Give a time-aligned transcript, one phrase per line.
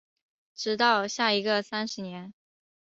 [0.55, 2.33] 直到下一个三十年